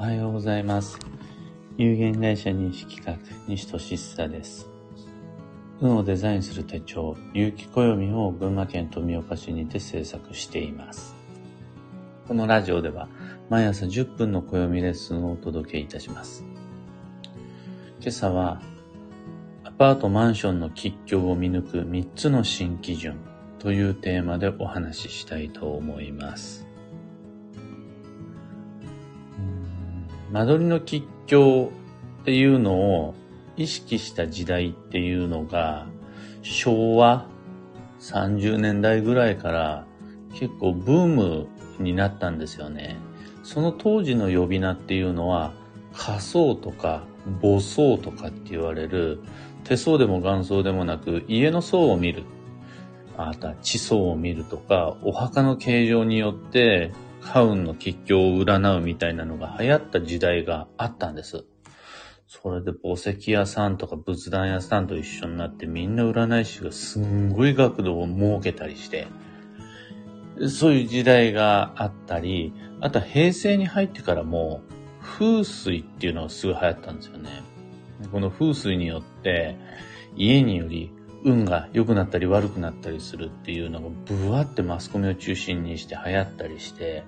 [0.00, 0.98] おはようございます。
[1.76, 4.66] 有限会社認識企画、西俊久です。
[5.82, 11.14] 運をデザインする手帳、有機暦を群馬県富岡市にて制作しています。
[12.26, 13.10] このラジオでは、
[13.50, 16.46] 毎朝10分の暦レッスンをお届けいたします。
[18.00, 18.62] 今朝は、
[19.64, 23.18] アパートマンションの吉凶を見抜く3つの新基準
[23.58, 26.69] というテーマでお話ししたいと思います。
[30.30, 31.72] 間取りの吉凶
[32.22, 33.14] っていうのを
[33.56, 35.86] 意識した時代っていうのが
[36.42, 37.26] 昭和
[38.00, 39.86] 30年代ぐらいから
[40.32, 41.48] 結構ブーム
[41.78, 42.96] になったんですよね。
[43.42, 45.52] その当時の呼び名っていうのは
[45.92, 47.02] 仮想とか
[47.42, 49.20] 母層とかって言われる
[49.64, 52.24] 手相でも元相でもなく家の層を見る。
[53.16, 61.44] あとは地層を見るとかお墓の形状によってカウンの吉凶を占うみたいなのが流行った時代があったんです。
[62.26, 69.08] それで墓石屋さんとか仏壇屋さんと一緒になってみんな占い師がすんごい額度を設けたりして、
[70.48, 74.62] そういう時代があったり、あと平成に入ってからも
[75.02, 77.30] 風水っていうのがすごい流行ったんですよね。
[78.12, 79.56] この風水によって
[80.16, 80.92] 家により
[81.24, 87.04] 運が良くなったり悪くなったりするっていうのがブワってマスコミを中心にして流行ったりして、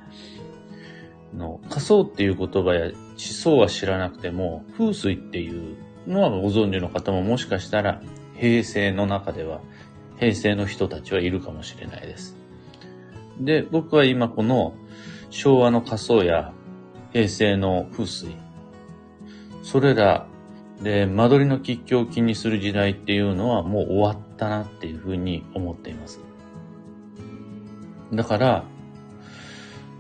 [1.35, 8.03] の仮想っていう言葉や地層は知らなくても風水っていうのはご存知の方ももしかしたら
[8.37, 9.61] 平成の中では
[10.19, 12.37] 平成の人たちはいるかもしれないです。
[13.41, 14.75] で、僕は今この
[15.31, 16.53] 昭和の仮想や
[17.13, 18.37] 平成の風水、
[19.63, 20.27] それら
[20.83, 26.21] で、間取りの吉凶を気にする時代っていうのはもう終わったなっていうふうに思っています。
[28.13, 28.65] だから、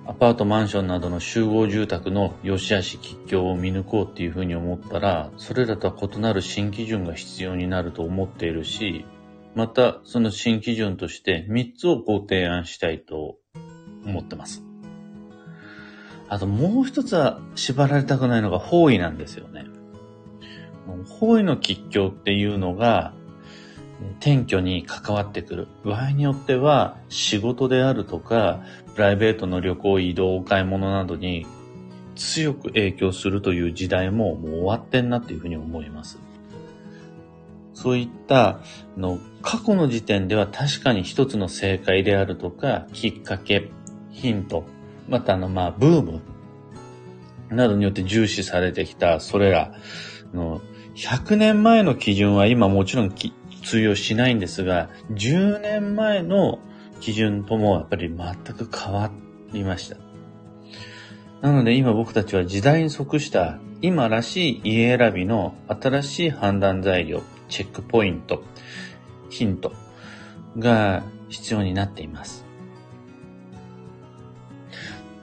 [0.04, 9.06] アパートマンションなどの集合住宅の良し悪し吉凶を見抜こうっていうふうに思ったら、それらとは異なる新基準が必要になると思っているし、
[9.54, 13.36] またその新基準として3つをご提案したいと
[14.04, 14.64] 思ってます。
[16.28, 19.66] あともう一つは縛られたくないのが方位なんですよね。
[21.08, 23.14] 方位の吉凶っていうのが、
[24.20, 25.68] 転居に関わってくる。
[25.84, 28.62] 場合によっては、仕事であるとか、
[28.94, 31.46] プライベートの旅行、移動、お買い物などに
[32.14, 36.18] 強く影響するという時代ももう終わってんなっていうふうに思います。
[37.74, 38.60] そういった
[38.96, 43.70] の過去の時点では確かに一つの正解であるとか、きっかけ、
[44.10, 44.64] ヒント、
[45.08, 46.20] またあのまあブーム
[47.50, 49.72] などによって重視されてきたそれら
[50.32, 50.60] の
[50.94, 53.14] 100年前の基準は今もちろん
[53.64, 56.58] 通用しないんですが、10年前の
[57.00, 59.10] 基準ともやっぱり全く変わ
[59.52, 59.96] りました。
[61.40, 68.44] なので今僕たちは時代に即した今らしい家選びの新しい判断材料、チェックポイント、
[69.28, 69.72] ヒント
[70.58, 72.44] が必要になっています。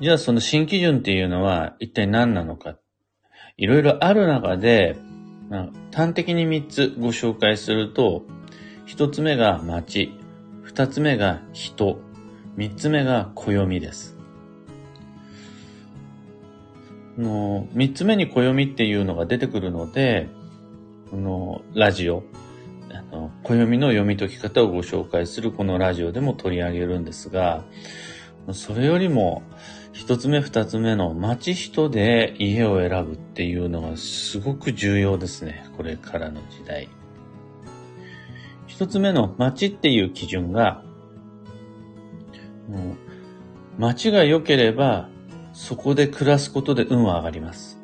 [0.01, 2.77] じゃあその新基準っていうのは一体何なのか。
[3.57, 4.95] いろいろある中で、
[5.91, 8.23] 端的に3つご紹介すると、
[8.87, 10.13] 1つ目が街、
[10.65, 11.99] 2つ目が人、
[12.57, 14.17] 3つ目が暦です。
[17.17, 20.29] の3つ目に暦っていうのが出てくるので、
[21.09, 22.23] このラジオ、
[22.91, 27.63] あの暦の読み解き方をご紹介するこのラジオでも取り上げるんですが、
[28.53, 29.43] それよりも、
[29.91, 35.65] 一つ目二つ目の町人で家を選ぶっていうのがすごく重要ですね。
[35.77, 36.89] これからの時代。
[38.67, 40.83] 一つ目の町っていう基準が、
[42.69, 42.93] も
[43.77, 45.09] う町が良ければ
[45.53, 47.79] そこで暮らすことで運は上がります。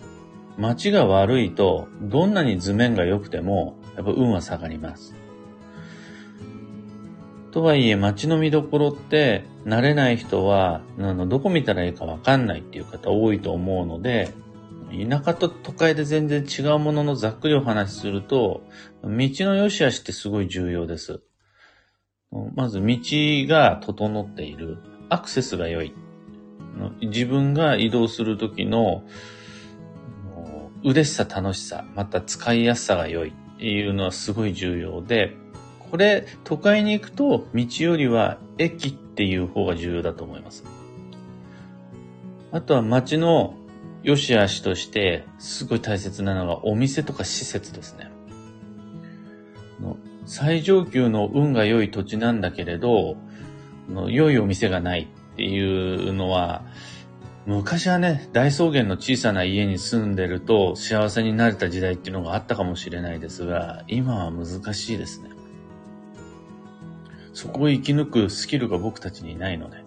[0.57, 5.15] 町が悪いとどんなに図面が良くてもやっぱ運は下がります。
[7.55, 14.33] とはいえ街の見どころって慣れない人はあのどこ見たらいいかわかんないっていう方多いと思うので
[14.91, 18.61] 田舎と都会で全然違うもののざっくりお話しすると
[19.03, 21.21] 道の良し悪しってすごい重要です。
[22.55, 22.97] まず道
[23.47, 24.77] が整っている。
[25.07, 25.93] アクセスが良い。
[27.01, 29.03] 自分が移動するときの
[30.83, 35.37] 嬉しさ楽しさ、また使いやすさが良いっていうのはすごい重要で、
[35.95, 40.65] これ、都会に行くと、道よりは駅っていう方が重要だと思います。
[42.51, 43.55] あとは街の
[44.03, 48.11] 良し悪しとして、すごい大切なのがお店とか施設ですね。
[50.25, 53.15] 最上級の運が良い土地なんだけれど、
[54.09, 56.65] 良いお店がないっていうのは、
[57.45, 65.29] 昔はね、大草原の小さな家に住んでると幸せになれた時代っていうのがあったかもしれないですが、今は難しいですね。
[67.35, 69.83] そこを生き抜くスキルが僕たちにないので。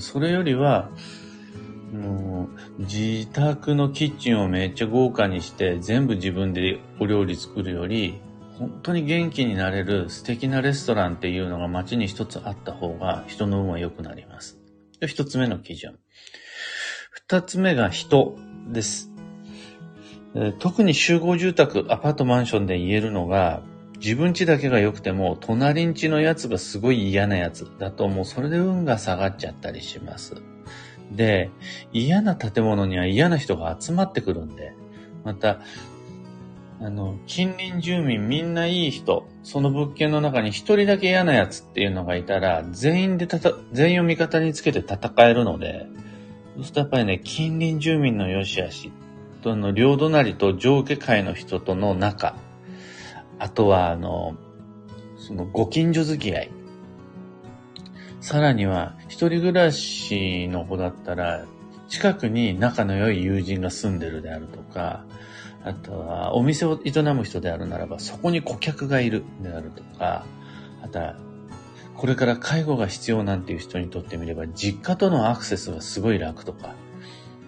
[0.00, 0.90] それよりは、
[1.92, 2.48] も
[2.78, 8.20] う自宅のキッチンをめっちゃ豪華にして全部自分でお料理作るより、
[8.58, 14.58] 本当に元気になれる素敵なレストランっていうのが街に一つあった方が人の運は良くなります。
[15.06, 15.98] 一つ目の基準。
[17.10, 18.36] 二つ目が人
[18.72, 19.12] です。
[20.58, 23.62] 特に集合住宅、アパートマンションで言えるのが、
[24.04, 27.66] 自分家だけが良くても、隣ん家のやつがすごい嫌なやつ。
[27.78, 30.34] だともうそれで運が下がっちゃったりします。
[31.10, 31.48] で、
[31.90, 34.74] 嫌な建物には嫌な人が集まってくるんで、
[35.24, 35.60] また、
[36.82, 45.86] あの、近隣住民みんないい人、その物件の中に一人だけ嫌なやつっていうのがいたら、全員でたた、全員を味方につけて戦えるので、
[46.56, 48.92] そうするとやっぱりね、近隣住民の良し悪し、
[49.40, 52.36] との両隣と上下界の人との仲、
[53.38, 54.36] あとはあの、
[55.16, 56.50] そのご近所付き合い。
[58.20, 61.44] さらには、一人暮らしの子だったら、
[61.88, 65.04] 近くに仲の良い友人が住んでるであるとか、
[65.62, 70.24] あとは、お店を営む人であるならば、そこに顧客がいるであるとか、
[70.82, 71.16] あとは、
[71.96, 76.74] これから介護が必要なんていう人にとってみれば、実家とのアクセスがすごい楽とか、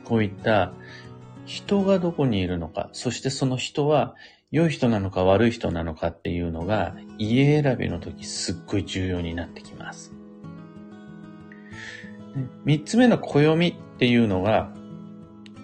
[0.05, 0.73] こういった
[1.47, 4.15] 人がどこにいるのか、そしてその人は
[4.51, 10.13] 良い人なのか悪い人なのかっていうのが、家選びの時すっごい重要になってきます。
[12.65, 14.71] 三つ目の暦っていうのが、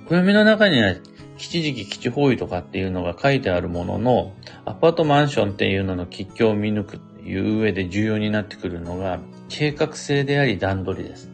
[0.09, 0.95] 暦の中には
[1.37, 4.33] 吉時期基地方位とかっていうのが書いてあるものの、
[4.65, 11.31] アパートマンションっていうのの吉凶を見抜くいう上で重要になってくるのが、計画性であり段取りです。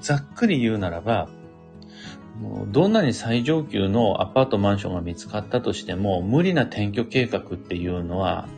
[0.00, 1.28] ざっくり言うならば、
[2.40, 8.48] もうどんなに最上級のアパートマンションが見つかったとしても、無理な転居計画っていうのは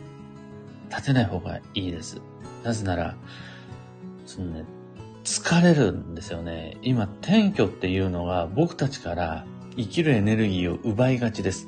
[0.89, 2.21] 立てない方がいいです。
[2.63, 3.15] なぜなら、
[4.25, 4.65] そのね、
[5.23, 6.77] 疲れるんですよね。
[6.81, 9.45] 今、転居っていうのが僕たちから
[9.77, 11.67] 生きるエネルギーを奪いがちです。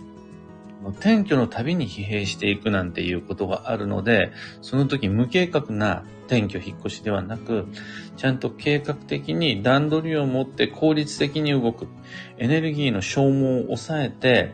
[1.00, 4.31] 転居のたびに疲弊していくなんていうことがあるので、
[4.62, 7.68] その時無計画な転居引っ越しではなく、
[8.16, 11.88] ちゃんと計画的に段取りを持って効率的に動く。
[12.38, 14.54] エネルギーの消耗を抑えて、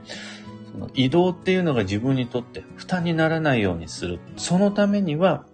[0.72, 4.20] その移動っていうのが自分にとって負担にならないようにする。
[4.38, 5.46] そのためには、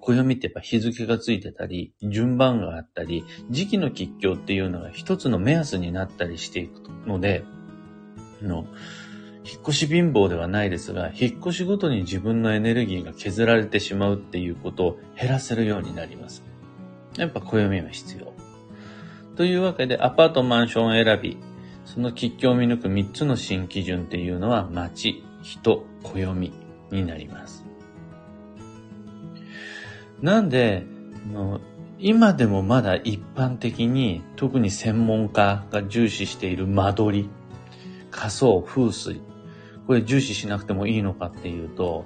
[0.00, 7.44] 暦ってやっぱ日付がついてたり、順番があったり、時期の吉凶っていうのが一つの目安になったりしていくので、
[8.40, 8.64] の
[9.50, 16.44] 引っ越し貧乏ではないですが、引っ越しごとに自分のエネルギーが削られてしまうっていうことを減らせるようになります。
[17.16, 18.34] やっぱ暦は必要。
[19.36, 21.38] というわけで、アパートマンション選び、
[21.86, 26.52] その吉凶を見抜く3つの新基準っていうのは、街、人、暦
[26.90, 27.64] になります。
[30.20, 30.84] なんで、
[31.98, 37.30] 今でもまだ一般的に、特に専門家が重視している間取り、
[38.10, 39.22] 仮想、風水、
[39.88, 42.04] これ重視しなくてもいいのかっていうと、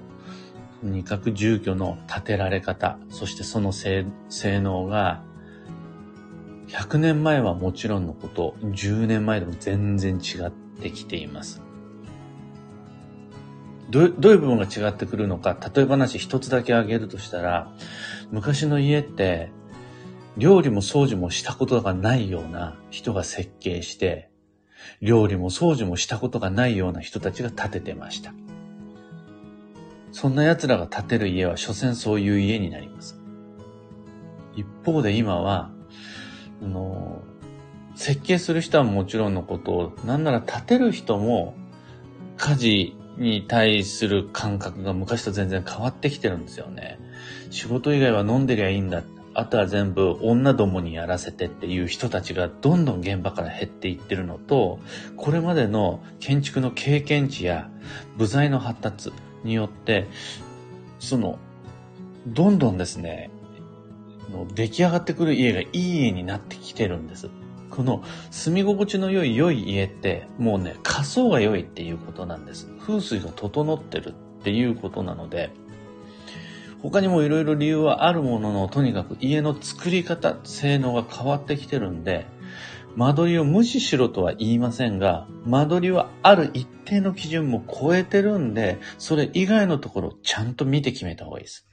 [0.84, 5.24] 二角住居の建てられ方、そしてその性能が、
[6.68, 11.60] 100年前はもちろんのこと、10年前でも全然違ってきています。
[13.90, 17.72] どどういう部分が違ってくるのか、例え話一つだけ挙げるとしたら、
[18.30, 19.50] 昔の家って、
[20.36, 24.31] 料理も掃除もしたことがないような人が設計して、
[25.00, 28.32] 料理も掃除もしたことがないような人たちが建ててました。
[30.12, 33.18] そんな奴らが建てる家は所詮そういう家になります。
[34.54, 35.70] 一方で今は、
[36.62, 37.22] あの、
[37.94, 41.54] 設計する人はもちろんのことを、なんなら建てる人も
[42.36, 46.98] 家事に対する感覚が昔と全然変わってきてるんですよね。
[47.50, 49.02] 仕事以外は飲んでりゃいいんだ。
[49.34, 54.78] あとは全部女どもにやらせてっていう人たちがどんどん現場から減っていってるのと、
[55.16, 57.70] これまでの建築の経験値や
[58.16, 59.12] 部材の発達
[59.44, 60.08] によって、
[60.98, 61.38] その、
[62.26, 63.30] どんどんですね、
[64.54, 67.28] 出来上がってくる家がいい家になってきてるんです。
[67.70, 72.68] この住み心地の良い良い家ってもうね、仮想が良いっていうことなんです。
[72.80, 74.12] 風水が整ってるっ
[74.44, 75.50] ていうことなので、
[76.82, 82.26] 他にもいろいろ理由はあるものの、とにかく家の作り方、性能が変わってきてるんで、
[82.96, 91.66] 間取りを無視しろとは言いませんが、間取りはある一定の基準も超えてるんで、それ以外のところちゃんと見て決めた方がいいです。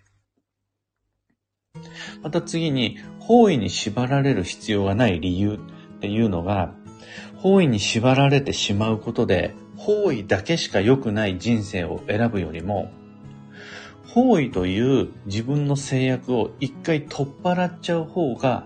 [2.22, 6.74] また次に、方位に縛られる必要がない理由っていうのが、
[7.38, 12.92] 方位に縛られてしまうことで、方位だけしか良くない人生を選ぶよりも、
[14.14, 18.66] 方位という自分の制約を一回取っ払っちゃう方が、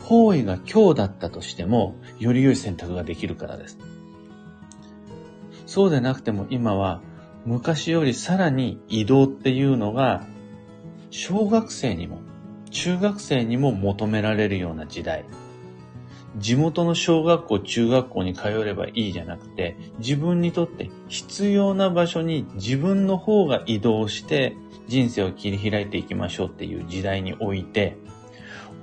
[0.00, 3.78] 方位が今日だったとしても、より良い選択ができるからです。
[5.66, 7.00] そうでなくても今は、
[7.44, 10.24] 昔よりさらに移動っていうのが、
[11.10, 12.20] 小学生にも、
[12.70, 15.24] 中学生にも求められるような時代。
[16.36, 27.96] 地元の小学校、中学校に通えればいいじゃなくて、自分にとって必要な場所に自分の方が移動して人生を切り開いていきましょうっていう時代において、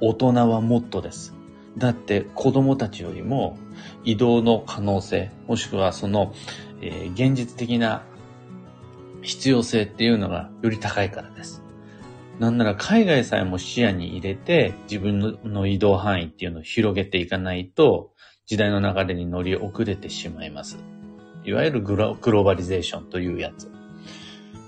[0.01, 1.33] 大人はもっとです。
[1.77, 3.57] だって子供たちよりも
[4.03, 6.33] 移動の可能性、もしくはその、
[6.81, 8.03] えー、現実的な
[9.21, 11.63] 必要性っていうのがより高いからです。
[12.39, 18.11] なんなら海外さえも視野に入れて自分の移動範囲っていうのを広げていかないと
[18.45, 20.77] 時代の流れに乗り遅れてしまいます。
[21.45, 23.71] いわゆるグローバリゼーションというやつ。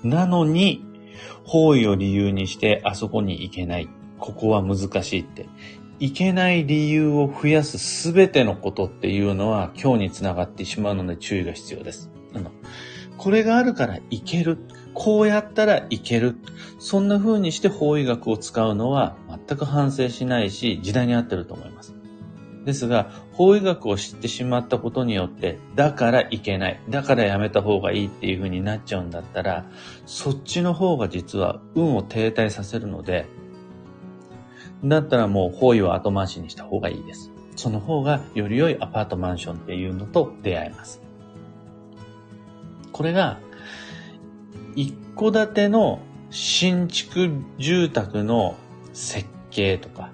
[0.04, 0.84] なのに、
[1.44, 3.88] 方位を理由にしてあそこに行けない。
[4.18, 5.46] ここは難しいって。
[5.98, 12.10] 行けない理由を増やすすべてのことっていうのは今日につながってしまうので注意が必要です。
[13.16, 14.58] これがあるからいける。
[14.92, 16.36] こうやったらいける。
[16.78, 21.94] そんな風にして法医学を使うのは全く反省しないし、時代に合ってると思います。
[22.66, 29.64] ですが、法医学を知ってしまったことによって、だからいけない、だからやめた方がいいっていう風になっちゃうんだったら、
[30.04, 33.26] そっちの方が実は運を停滞させるので、
[34.84, 37.30] だったらもう法医は後回しにした方がいいです。
[37.54, 41.00] その方がより良いアパートマンションっていうのと出会えます。
[42.92, 43.38] これが、
[44.74, 48.56] 一戸建ての新築住宅の
[48.92, 50.10] 設計とか、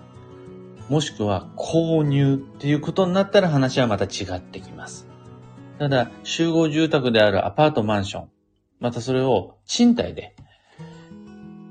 [0.88, 5.08] もしくは購入っていうことになったら話はまた違ってきます。
[5.78, 8.28] ただ、集合住宅であるアパートマンション、
[8.78, 10.34] またそれを賃貸で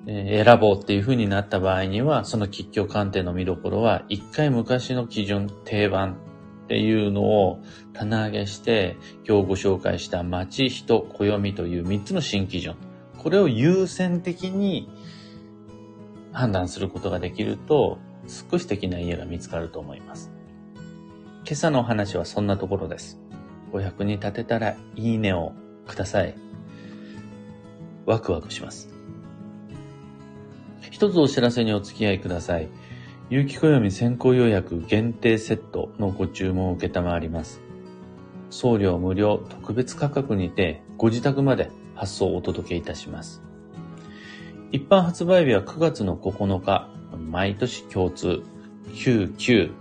[0.06, 6.18] 選ぼうっていう風になった場合には、その吉居鑑定の見どころは、一回昔の基準、定番
[6.64, 7.60] っていうのを
[7.94, 12.76] 棚上げして、今日ご紹介した町、人、暦という3つの新基準。
[13.22, 14.90] これを優先的に
[16.32, 20.32] 判断することができると、少し的な家が見つかると思います。
[21.46, 23.20] 今朝のお話はそんなところです。
[23.72, 25.54] お役に立てたらいいねを
[25.88, 26.34] ください。
[28.08, 28.90] ワクワクします。
[30.90, 32.70] 一つお知らせにお付き合いください。
[33.30, 37.62] 有機暦先行予約限定セットのご注文を受けたまわります。
[38.50, 41.70] 送料無料特別価格にてご自宅まで
[42.02, 43.44] 発送をお届けいたします。
[44.72, 46.90] 一般発売日は9月の9日、
[47.30, 48.42] 毎年共通
[48.96, 49.72] 99。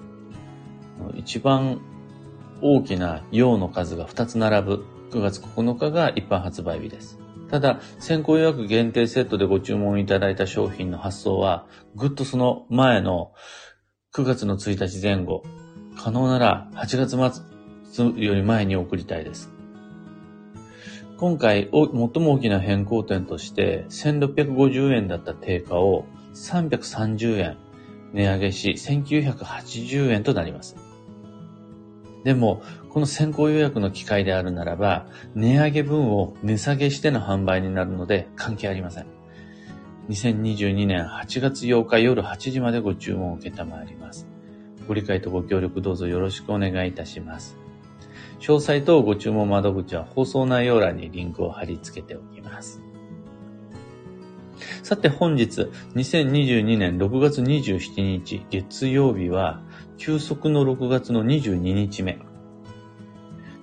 [1.17, 1.81] 一番
[2.61, 7.19] 大きな陽の数が2つ並ぶ9月9日が一般発売日です。
[7.51, 13.33] ただ、先行予約限定セットでご注文いただいた商品の発送は、ぐっとその前の
[14.13, 15.43] 9月の1日前後、
[15.97, 17.43] 可能なら8月
[17.95, 19.51] 末より前に送りたいです。
[21.21, 27.59] 今回、最も大きな変更点として、1650円だった定価を330円
[28.15, 30.77] 値上げし、1980円となります。
[32.25, 39.07] でも、この先行予約の機会であるならば、値上げ分を値下げしての販売になるので関係ありません。
[40.09, 44.27] 2022年8月8日夜8時までご注文を受けたまわります。
[44.89, 47.59] ご理解とご協力どうぞよろしくお願いいたします。
[48.41, 52.83] 詳細とご注文窓口は放送内容欄にリンクを貼り付けておきます。
[54.83, 59.63] さて本日、2022年6月27日月曜日は、
[59.99, 62.19] 休息の6月の22日目。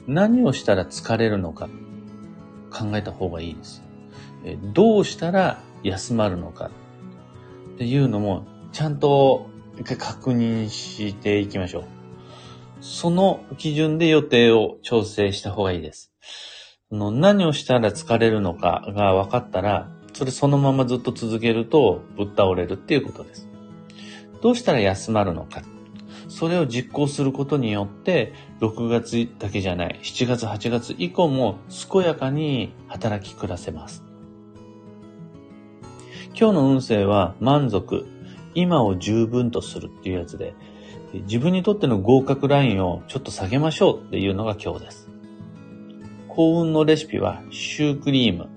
[0.07, 1.69] 何をしたら疲れるのか
[2.71, 3.83] 考えた方がいいです。
[4.73, 6.69] どうしたら休まるのか
[7.75, 9.49] っていうのもちゃんと
[9.83, 11.96] 確認していきましょう。
[12.81, 16.11] その基準で予定を調整した方がいいです。
[16.91, 23.47] の何をしたら疲れるのかが分かったら、それそのままずっと続けるとぶっ倒れるっていうことです。
[24.41, 25.61] どうしたら休まるのか。
[26.29, 31.59] それを実行することによって、6月だけじゃない、7月、8月以降も
[31.91, 34.03] 健やかに働き暮らせます。
[36.39, 38.05] 今日の運勢は満足、
[38.53, 40.53] 今を十分とするっていうやつで、
[41.13, 45.09] 自分にとっての合格ラインをちょっと下げましょうっていうのが今日です。
[46.27, 48.49] 幸運のレシピはシュークリーム。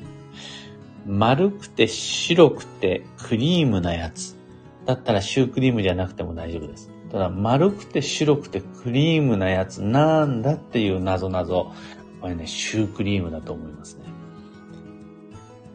[1.06, 4.36] 丸くて白くてクリームなやつ。
[4.84, 6.90] だったらシュークリームじゃなくても大丈夫です。
[7.10, 11.46] ただ、丸くて白くてクリームなやつなんだっていう謎々。
[11.46, 11.74] こ
[12.24, 14.04] れね、シュークリームだと思いますね。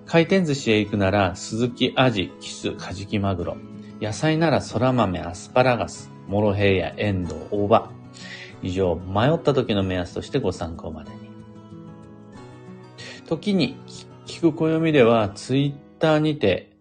[0.05, 3.57] 回転寿司へ行くなら、鈴木アジ、キス、カジキマグロ。
[3.99, 7.91] 野菜なら空豆、アスパラガス、モロヘイヤ、エンドウ、大葉。
[8.61, 11.17] 以上、迷った時の目安としてご参考までに。
[13.27, 13.77] 時に、
[14.25, 16.71] 聞く暦では、ツイッターにて、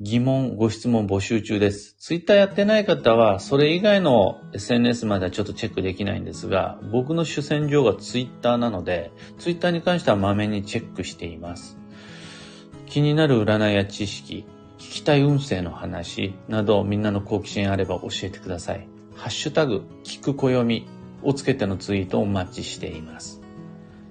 [0.00, 1.94] 疑問、ご質問募集中です。
[1.98, 11.78] ツイッターやってない方は、それ以外の SNS まではちょっとチェックできないんですが、僕の主戦場がツイッターなので、ツイッターに関してはまめにチェックしています。
[12.86, 14.46] 気になる占いや知識、
[14.80, 18.88] 聞きたい運勢の話などみんなの好奇心あれば教えてください。
[19.14, 20.86] ハッシュタグ、聞く暦
[21.22, 23.42] をつけてのツイートをお待ちしています。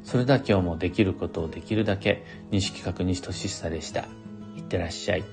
[0.04, 4.02] それでは今日もできることをできるだけ、西企画西俊久でした。
[4.56, 5.24] いってらっしゃい。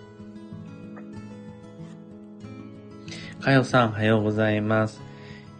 [3.41, 5.03] かよさんおはようございます。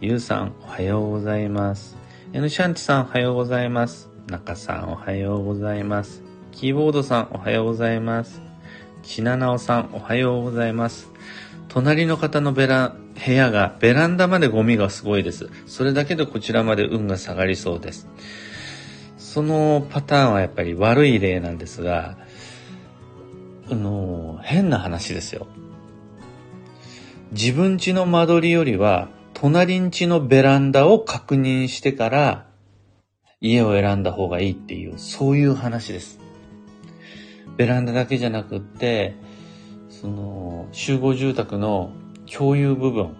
[0.01, 1.95] ゆうさんおはようございます。
[2.33, 4.09] エヌシャンチさんおはようございます。
[4.25, 6.23] 中さんおはようございます。
[6.51, 8.46] キーボードさんおはようございます。
[9.07, 11.09] ちななおさんおはようございます。
[11.69, 12.93] 隣の方のベラ、
[13.25, 15.49] 部屋がベランダまでゴミがすごいです。
[15.65, 18.09] それだけでこちらまで運が下がりそうです。
[19.17, 22.17] そのパターンはやっぱり悪い例なんですが、
[23.71, 25.47] あの、変な話ですよ。
[27.31, 32.47] 自分家の間取りよりは、隣ん家のベランダを確認してから
[33.39, 36.26] 家を選んだ方がいいっていう、そういう話です。
[37.57, 39.15] ベランダだけじゃなくって、
[39.89, 41.91] その、集合住宅の
[42.31, 43.15] 共有部分、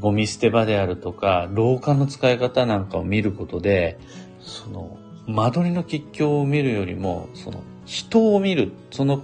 [0.00, 3.98] ゴミ捨て場であるとか、廊下の使い方なんかを見ることで、
[4.40, 9.22] その、間取りの吉祥を見るよりも、その、人を見る、その、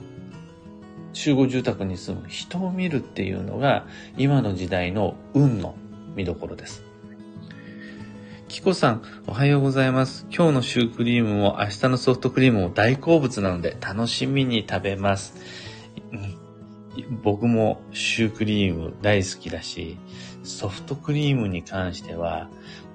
[1.12, 3.87] 集合住宅に住む人を見るっていうのが、
[4.17, 5.75] 今の時代の運の
[6.17, 6.83] 見どころです。
[8.54, 10.28] キコさん、おはようございます。
[10.30, 15.35] 今日のシュークリームも明日のソフトクリームも大好物なので楽しみに食べます。
[17.24, 19.98] 僕もシュークリーム大好きだし、
[20.44, 22.48] ソフトクリームに関しては、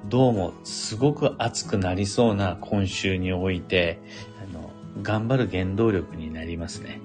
[0.07, 3.99] どうもすごく熱くなりそうな今週において、
[4.41, 4.71] あの、
[5.03, 7.01] 頑張る原動力になりますね。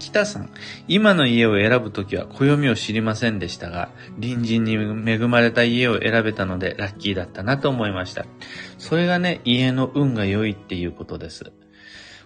[0.00, 0.50] 北さん、
[0.88, 8.24] 今の家を選ぶときは暦を知りませんでしたが、隣人に恵まれた家を選べたのでラッキーだったなと思いました。
[8.78, 11.52] それがね、家の運が良いっていうことです。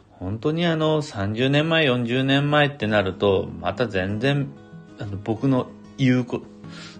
[0.08, 4.48] 本当にあの、30年前、40年前ってなると、また全然、
[4.98, 6.42] あの、僕の言うこ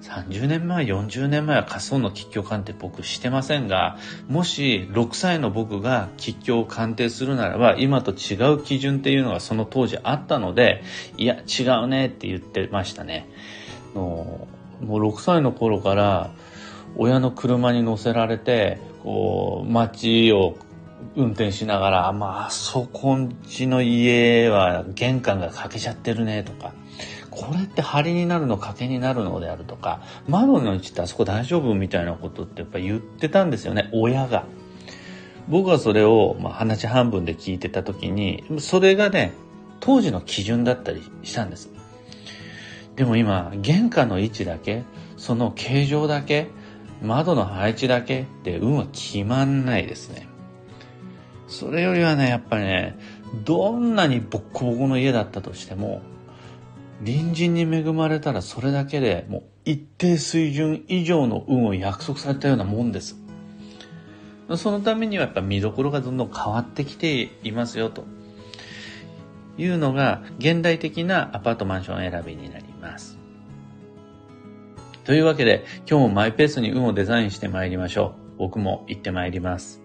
[0.05, 3.97] 30年前、40年前は仮想の吉祥鑑定僕してませんが、
[4.29, 10.83] もし6歳の僕が吉祥を鑑定するならば、今と違う基準っていうのがその当時あったので、
[11.17, 13.27] いや、違うねって言ってましたね。
[13.95, 14.47] も
[14.83, 16.31] う6歳の頃から
[16.97, 20.59] 親の車に乗せられて、こう、街を
[21.17, 26.73] 運転しながら、まあ、そこんちの家は玄関が欠けちゃってるねとか、
[27.37, 34.47] これって梁になるの賭けになるのであるとか、窓の位置ってあそこ大丈夫みたいなことってやっぱ言ってたんですよね、親が。
[35.49, 39.33] 僕はそれを、まあ、話半分で聞いてた時に、それがね、
[39.81, 41.70] 当時の基準だったりしたんです。
[42.97, 44.85] でも今、玄関の位置だけ、
[45.16, 46.49] その形状だけ、
[47.03, 50.29] 窓の配置だけって運は決まんないですね。
[51.49, 52.97] それよりはね、やっぱりね、
[53.44, 56.03] どんなにボッコボコの家だったとしても、
[57.00, 63.16] 隣人に恵まれたらそれだけでもう一定水準以上の運を約束されたようなもんです。
[64.57, 68.04] そのためにはやっぱ見どころがどんどん変わってきていますよと
[69.57, 73.18] いうのが現代的なアパートマンション選びになります。
[75.04, 78.38] というわけで今日もマイペースに運をデザインしてまいりましょう。
[78.38, 79.84] 僕も行ってまいります。